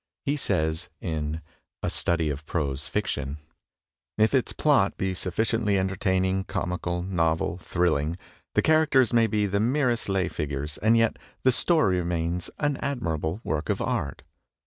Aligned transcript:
He 0.25 0.35
says, 0.35 0.89
in 0.99 1.43
"A 1.83 1.89
Study 1.91 2.31
of 2.31 2.43
Prose 2.47 2.87
Fiction:" 2.87 3.37
"If 4.17 4.33
its 4.33 4.51
plot 4.51 4.97
be 4.97 5.13
sufficiently 5.13 5.77
entertaining, 5.77 6.45
comical, 6.45 7.03
novel, 7.03 7.59
thrilling, 7.59 8.17
the 8.55 8.63
characters 8.63 9.13
may 9.13 9.27
be 9.27 9.45
the 9.45 9.59
merest 9.59 10.09
lay 10.09 10.27
figures 10.27 10.79
and 10.79 10.97
yet 10.97 11.19
the 11.43 11.51
story 11.51 11.99
remains 11.99 12.49
an 12.57 12.77
admirable 12.77 13.41
work 13.43 13.69
of 13.69 13.79
art. 13.79 14.23